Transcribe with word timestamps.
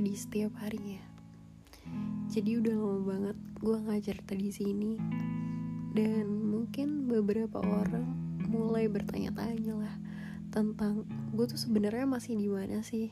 di 0.00 0.12
setiap 0.16 0.52
harinya. 0.60 1.00
Jadi 2.26 2.58
udah 2.60 2.74
lama 2.74 3.00
banget 3.06 3.36
gue 3.62 3.76
nggak 3.76 4.02
cerita 4.04 4.32
di 4.36 4.50
sini. 4.50 4.92
Dan 5.96 6.52
mungkin 6.52 7.08
beberapa 7.08 7.62
orang 7.64 8.04
mulai 8.46 8.86
bertanya-tanya 8.86 9.74
lah 9.74 9.96
tentang 10.52 11.08
gue 11.32 11.44
tuh 11.48 11.58
sebenarnya 11.58 12.04
masih 12.04 12.36
di 12.36 12.48
mana 12.48 12.84
sih? 12.84 13.08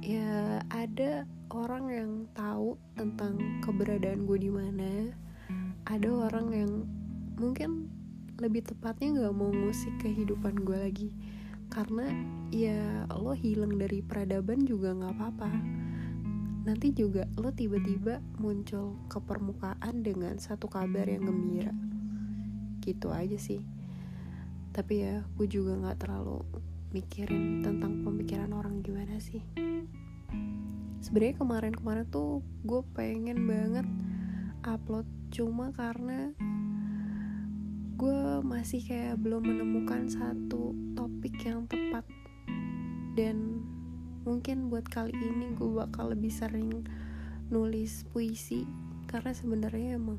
Ya 0.00 0.64
ada 0.72 1.24
orang 1.52 1.84
yang 1.92 2.12
tahu 2.32 2.76
tentang 2.96 3.40
keberadaan 3.64 4.24
gue 4.28 4.38
di 4.38 4.50
mana. 4.52 5.12
Ada 5.88 6.08
orang 6.08 6.46
yang 6.52 6.72
mungkin 7.40 7.88
lebih 8.40 8.64
tepatnya 8.64 9.16
nggak 9.16 9.36
mau 9.36 9.52
ngusik 9.52 9.92
kehidupan 10.00 10.64
gue 10.64 10.78
lagi 10.80 11.10
karena 11.70 12.10
ya 12.50 13.06
lo 13.14 13.30
hilang 13.30 13.78
dari 13.78 14.02
peradaban 14.02 14.66
juga 14.66 14.90
nggak 14.90 15.14
apa-apa. 15.14 15.50
Nanti 16.66 16.90
juga 16.90 17.30
lo 17.38 17.54
tiba-tiba 17.54 18.18
muncul 18.42 18.98
ke 19.06 19.22
permukaan 19.22 20.02
dengan 20.02 20.36
satu 20.36 20.66
kabar 20.66 21.06
yang 21.06 21.30
gembira. 21.30 21.70
Gitu 22.82 23.14
aja 23.14 23.38
sih. 23.38 23.62
Tapi 24.74 24.94
ya 25.06 25.22
gue 25.38 25.46
juga 25.46 25.78
nggak 25.78 25.98
terlalu 26.02 26.42
mikirin 26.90 27.62
tentang 27.62 28.02
pemikiran 28.02 28.50
orang 28.50 28.82
gimana 28.82 29.22
sih. 29.22 29.40
Sebenarnya 31.00 31.38
kemarin-kemarin 31.38 32.06
tuh 32.10 32.42
gue 32.66 32.82
pengen 32.98 33.46
banget 33.46 33.86
upload 34.66 35.06
cuma 35.30 35.70
karena 35.72 36.34
gue 38.00 38.40
masih 38.40 38.80
kayak 38.80 39.20
belum 39.20 39.44
menemukan 39.44 40.08
satu 40.08 40.72
topik 40.96 41.36
yang 41.44 41.68
tepat. 41.68 42.00
Dan 43.12 43.60
mungkin 44.24 44.72
buat 44.72 44.88
kali 44.88 45.12
ini 45.12 45.52
gue 45.52 45.68
bakal 45.68 46.16
lebih 46.16 46.32
sering 46.32 46.88
nulis 47.52 48.08
puisi 48.08 48.64
karena 49.04 49.36
sebenarnya 49.36 50.00
emang 50.00 50.16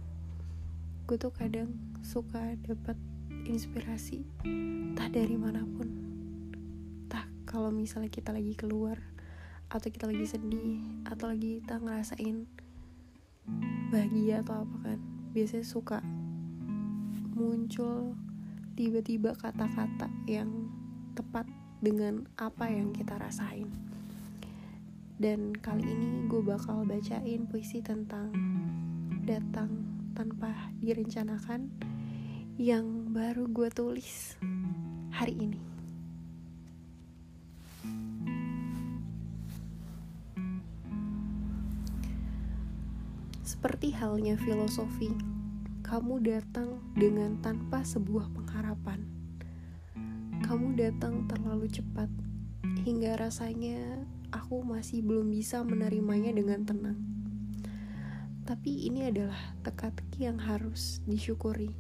gue 1.09 1.18
tuh 1.18 1.34
kadang 1.34 1.74
suka 2.06 2.54
dapat 2.62 2.94
inspirasi 3.50 4.30
entah 4.46 5.09
dari 5.09 5.34
mana 5.34 5.66
pun. 5.66 5.90
Entah 7.09 7.26
kalau 7.50 7.74
misalnya 7.74 8.14
kita 8.14 8.30
lagi 8.30 8.54
keluar 8.54 9.02
atau 9.74 9.90
kita 9.90 10.06
lagi 10.06 10.30
sedih 10.30 10.86
atau 11.09 11.34
lagi 11.34 11.66
kita 11.66 11.82
ngerasain 11.82 12.46
bahagia 13.90 14.46
atau 14.46 14.70
apa 14.70 14.78
kan. 14.86 15.00
Biasanya 15.34 15.66
suka 15.66 16.21
muncul 17.42 18.14
tiba-tiba 18.78 19.34
kata-kata 19.34 20.06
yang 20.30 20.70
tepat 21.17 21.50
dengan 21.81 22.30
apa 22.38 22.70
yang 22.70 22.94
kita 22.94 23.17
rasain. 23.17 23.66
Dan 25.17 25.53
kali 25.58 25.86
ini 25.86 26.30
gue 26.30 26.42
bakal 26.45 26.86
bacain 26.86 27.50
puisi 27.50 27.81
tentang 27.81 28.30
datang 29.25 29.69
tanpa 30.14 30.53
direncanakan 30.81 31.69
yang 32.62 33.09
baru 33.09 33.50
gue 33.50 33.69
tulis 33.73 34.38
hari 35.09 35.34
ini. 35.38 35.62
Seperti 43.42 43.94
halnya 43.94 44.38
filosofi 44.42 45.31
kamu 45.92 46.23
datang 46.23 46.80
dengan 46.95 47.36
tanpa 47.44 47.84
sebuah 47.84 48.31
pengharapan. 48.31 49.03
Kamu 50.39 50.80
datang 50.80 51.28
terlalu 51.28 51.67
cepat 51.67 52.08
hingga 52.88 53.20
rasanya 53.20 54.00
aku 54.31 54.64
masih 54.64 55.03
belum 55.03 55.28
bisa 55.28 55.59
menerimanya 55.67 56.31
dengan 56.31 56.63
tenang. 56.63 56.96
Tapi 58.47 58.88
ini 58.88 59.12
adalah 59.12 59.35
teka-teki 59.68 60.31
yang 60.31 60.40
harus 60.40 61.03
disyukuri. 61.03 61.75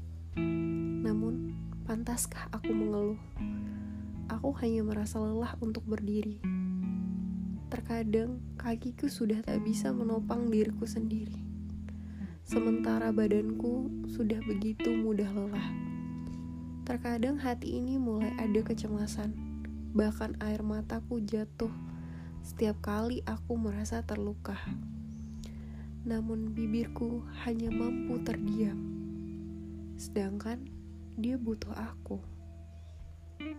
Namun, 1.07 1.55
pantaskah 1.87 2.51
aku 2.51 2.67
mengeluh? 2.67 3.21
Aku 4.27 4.51
hanya 4.59 4.83
merasa 4.83 5.23
lelah 5.23 5.55
untuk 5.63 5.87
berdiri. 5.87 6.43
Terkadang 7.71 8.43
kakiku 8.59 9.07
sudah 9.07 9.39
tak 9.39 9.63
bisa 9.63 9.95
menopang 9.95 10.51
diriku 10.51 10.83
sendiri 10.83 11.50
sementara 12.51 13.15
badanku 13.15 13.87
sudah 14.11 14.43
begitu 14.43 14.91
mudah 14.91 15.31
lelah. 15.31 15.71
Terkadang 16.83 17.39
hati 17.39 17.79
ini 17.79 17.95
mulai 17.95 18.27
ada 18.35 18.59
kecemasan, 18.59 19.31
bahkan 19.95 20.35
air 20.43 20.59
mataku 20.59 21.23
jatuh 21.23 21.71
setiap 22.43 22.75
kali 22.83 23.23
aku 23.23 23.55
merasa 23.55 24.03
terluka. 24.03 24.59
Namun 26.03 26.51
bibirku 26.51 27.23
hanya 27.47 27.71
mampu 27.71 28.19
terdiam, 28.19 28.75
sedangkan 29.95 30.67
dia 31.15 31.39
butuh 31.39 31.71
aku. 31.71 32.19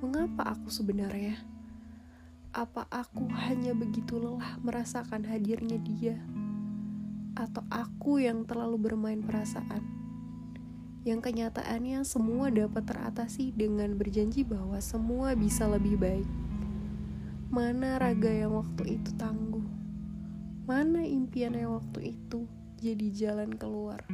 Mengapa 0.05 0.53
aku 0.53 0.69
sebenarnya? 0.69 1.41
Apa 2.53 2.85
aku 2.93 3.25
hanya 3.41 3.73
begitu 3.73 4.21
lelah 4.21 4.61
merasakan 4.61 5.25
hadirnya 5.25 5.81
dia? 5.81 6.21
Atau 7.37 7.65
aku 7.73 8.21
yang 8.21 8.45
terlalu 8.45 8.91
bermain 8.91 9.21
perasaan. 9.25 10.03
Yang 11.03 11.33
kenyataannya 11.33 12.07
semua 12.07 12.53
dapat 12.55 12.87
teratasi 12.87 13.51
dengan 13.51 13.99
berjanji 13.99 14.47
bahwa 14.47 14.79
semua 14.79 15.35
bisa 15.35 15.67
lebih 15.67 15.99
baik. 15.99 16.29
Mana 17.51 17.99
raga 17.99 18.31
yang 18.31 18.55
waktu 18.55 18.97
itu 18.97 19.11
tangguh? 19.19 19.67
Mana 20.63 21.03
impian 21.03 21.59
yang 21.59 21.75
waktu 21.75 22.15
itu 22.15 22.47
jadi 22.79 23.11
jalan 23.11 23.51
keluar? 23.59 24.07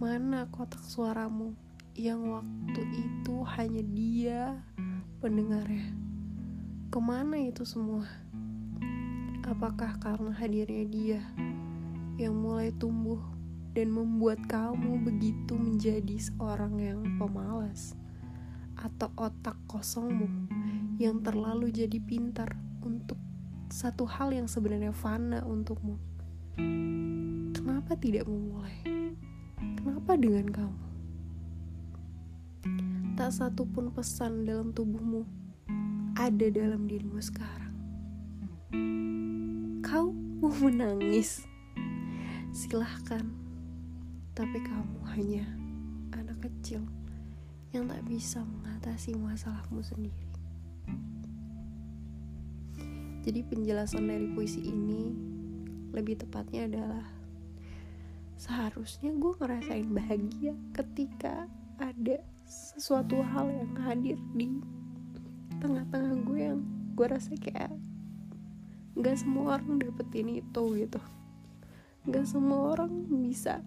Mana 0.00 0.48
kotak 0.48 0.80
suaramu 0.80 1.52
yang 1.92 2.24
waktu 2.24 2.82
itu 2.96 3.44
hanya 3.56 3.82
dia 3.84 4.40
pendengarnya? 5.20 5.92
Ke 6.88 6.98
mana 7.04 7.36
itu 7.36 7.68
semua? 7.68 8.08
Apakah 9.44 10.00
karena 10.00 10.32
hadirnya 10.34 10.84
dia? 10.88 11.20
Yang 12.16 12.32
mulai 12.32 12.72
tumbuh 12.80 13.20
dan 13.76 13.92
membuat 13.92 14.40
kamu 14.48 15.04
begitu 15.04 15.52
menjadi 15.52 16.16
seorang 16.16 16.80
yang 16.80 17.00
pemalas 17.20 17.92
atau 18.76 19.12
otak 19.20 19.56
kosongmu 19.68 20.48
yang 20.96 21.20
terlalu 21.20 21.68
jadi 21.68 22.00
pintar 22.00 22.56
untuk 22.80 23.20
satu 23.68 24.08
hal 24.08 24.32
yang 24.32 24.48
sebenarnya 24.48 24.96
fana 24.96 25.44
untukmu. 25.44 26.00
Kenapa 27.52 27.92
tidak 28.00 28.24
memulai? 28.24 28.80
Kenapa 29.76 30.16
dengan 30.16 30.48
kamu? 30.48 30.84
Tak 33.16 33.28
satu 33.32 33.68
pun 33.68 33.92
pesan 33.92 34.48
dalam 34.48 34.72
tubuhmu 34.72 35.28
ada 36.16 36.48
dalam 36.48 36.88
dirimu 36.88 37.20
sekarang. 37.20 37.76
Kau 39.84 40.16
mau 40.40 40.52
menangis 40.64 41.44
silahkan. 42.56 43.20
Tapi 44.32 44.64
kamu 44.64 45.00
hanya 45.12 45.44
anak 46.16 46.40
kecil 46.48 46.80
yang 47.76 47.84
tak 47.84 48.00
bisa 48.08 48.40
mengatasi 48.40 49.12
masalahmu 49.12 49.84
sendiri. 49.84 50.24
Jadi 53.28 53.44
penjelasan 53.44 54.08
dari 54.08 54.32
puisi 54.32 54.64
ini 54.64 55.12
lebih 55.92 56.16
tepatnya 56.16 56.64
adalah 56.64 57.04
seharusnya 58.40 59.12
gue 59.12 59.32
ngerasain 59.36 59.88
bahagia 59.92 60.56
ketika 60.72 61.44
ada 61.76 62.24
sesuatu 62.48 63.20
hal 63.20 63.52
yang 63.52 63.72
hadir 63.84 64.16
di 64.32 64.48
tengah-tengah 65.60 66.14
gue 66.24 66.40
yang 66.40 66.60
gue 66.96 67.06
rasa 67.08 67.36
kayak 67.36 67.72
nggak 68.96 69.16
semua 69.20 69.60
orang 69.60 69.80
dapetin 69.80 70.40
itu 70.40 70.62
gitu 70.80 71.00
gak 72.06 72.26
semua 72.26 72.78
orang 72.78 72.92
bisa 73.22 73.62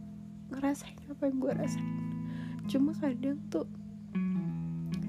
ngerasain 0.50 0.96
apa 1.12 1.28
yang 1.28 1.38
gue 1.44 1.54
rasain. 1.54 1.88
Cuma 2.72 2.96
kadang 2.96 3.40
tuh 3.52 3.68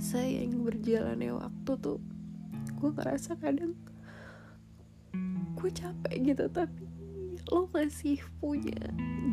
saya 0.01 0.43
yang 0.49 0.65
berjalannya 0.65 1.37
waktu 1.37 1.73
tuh 1.79 2.01
gue 2.81 2.91
ngerasa 2.97 3.37
kadang 3.37 3.77
gue 5.61 5.71
capek 5.77 6.33
gitu 6.33 6.49
tapi 6.49 6.89
lo 7.53 7.69
masih 7.69 8.17
punya 8.41 8.81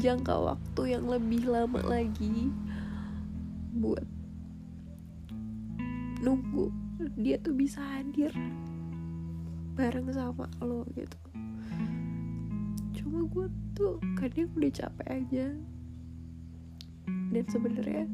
jangka 0.03 0.35
waktu 0.35 0.99
yang 0.99 1.07
lebih 1.07 1.47
lama 1.47 1.79
lagi 1.87 2.51
buat 3.79 4.03
nunggu 6.19 6.67
dia 7.15 7.39
tuh 7.39 7.55
bisa 7.55 7.79
hadir 7.79 8.35
bareng 9.79 10.11
sama 10.11 10.51
lo 10.59 10.83
gitu 10.99 11.15
gue 13.27 13.47
tuh 13.75 13.99
kadang 14.15 14.49
udah 14.55 14.71
capek 14.71 15.07
aja. 15.07 15.45
Dan 17.07 17.45
sebenarnya 17.47 18.07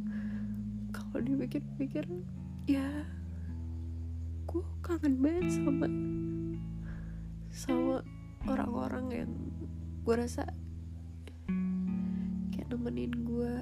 kalau 0.94 1.21
dipikir-pikir 1.25 2.06
ya 2.69 3.06
gue 4.50 4.63
kangen 4.86 5.18
banget 5.18 5.50
sama 5.57 5.88
sama 7.54 7.98
orang-orang 8.45 9.06
yang 9.10 9.31
gue 10.04 10.15
rasa 10.18 10.45
kayak 12.54 12.68
nemenin 12.69 13.13
gue 13.24 13.54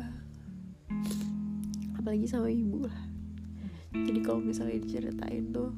apalagi 1.96 2.26
sama 2.28 2.50
ibu 2.50 2.88
lah. 2.88 3.00
Jadi 3.92 4.20
kalau 4.24 4.42
misalnya 4.42 4.82
diceritain 4.82 5.52
tuh 5.54 5.76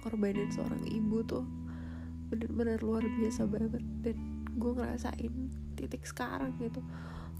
korbanin 0.00 0.48
seorang 0.50 0.82
ibu 0.88 1.20
tuh 1.24 1.44
bener-bener 2.28 2.80
luar 2.82 3.04
biasa 3.06 3.48
banget. 3.48 3.84
Dan 4.04 4.16
gue 4.58 4.72
ngerasain 4.74 5.34
titik 5.78 6.04
sekarang 6.04 6.58
gitu. 6.58 6.82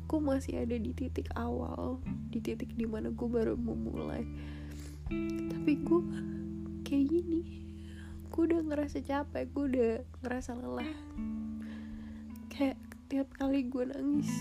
Gue 0.08 0.20
masih 0.24 0.64
ada 0.64 0.78
di 0.78 0.96
titik 0.96 1.28
awal 1.36 2.00
di 2.32 2.40
titik 2.40 2.72
di 2.78 2.86
mana 2.88 3.12
gue 3.12 3.28
baru 3.28 3.58
memulai 3.58 4.24
tapi 5.48 5.80
gue 5.80 6.02
kayak 6.84 7.04
gini 7.08 7.40
gue 8.28 8.42
udah 8.44 8.60
ngerasa 8.60 9.00
capek 9.00 9.44
gue 9.52 9.64
udah 9.72 9.92
ngerasa 10.24 10.56
lelah. 10.56 10.92
Kayak 12.52 12.76
tiap 13.08 13.28
kali 13.36 13.64
gue 13.68 13.88
nangis 13.88 14.32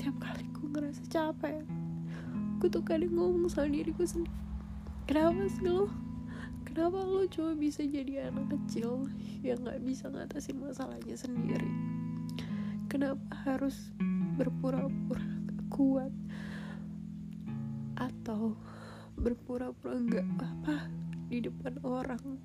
tiap 0.00 0.16
kali 0.16 0.48
gue 0.48 0.66
ngerasa 0.72 1.04
capek 1.12 1.64
gue 2.58 2.68
tuh 2.72 2.82
kadang 2.82 3.14
ngomong 3.14 3.46
sama 3.52 3.70
diriku 3.70 4.02
sendiri 4.02 4.34
kenapa 5.06 5.46
sih 5.46 5.64
lo? 5.68 5.86
Kenapa 6.68 7.00
lo 7.00 7.24
cuma 7.28 7.56
bisa 7.56 7.80
jadi 7.80 8.28
anak 8.28 8.52
kecil 8.52 9.08
yang 9.40 9.64
nggak 9.64 9.80
bisa 9.84 10.12
ngatasin 10.12 10.60
masalahnya 10.60 11.16
sendiri 11.16 11.87
kenapa 12.88 13.36
harus 13.44 13.92
berpura-pura 14.40 15.28
kuat? 15.68 16.12
Atau 18.00 18.56
berpura-pura 19.20 20.00
nggak 20.00 20.26
apa 20.40 20.88
di 21.28 21.44
depan 21.44 21.76
orang? 21.84 22.40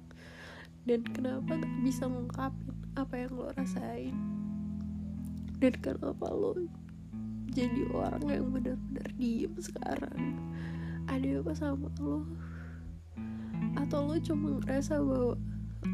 Dan 0.83 1.07
kenapa 1.15 1.55
gak 1.55 1.75
bisa 1.79 2.11
ngungkapin 2.11 2.75
apa 2.99 3.15
yang 3.15 3.31
lo 3.39 3.47
rasain? 3.55 4.11
Dan 5.63 5.73
kenapa 5.79 6.27
lo 6.27 6.59
jadi 7.55 7.87
orang 7.95 8.27
yang 8.27 8.51
benar-benar 8.51 9.09
diem 9.15 9.55
sekarang? 9.63 10.35
Ada 11.07 11.39
apa 11.39 11.53
sama 11.55 11.87
lo? 12.03 12.27
Atau 13.79 14.11
lo 14.11 14.19
cuma 14.19 14.59
ngerasa 14.59 14.99
bahwa 14.99 15.39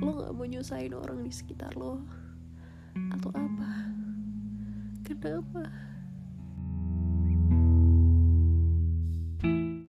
lo 0.02 0.10
gak 0.26 0.34
mau 0.34 0.46
nyusahin 0.50 0.98
orang 0.98 1.22
di 1.22 1.30
sekitar 1.30 1.78
lo? 1.78 2.02
Atau 3.14 3.30
apa 3.38 3.89
kenapa 5.16 5.72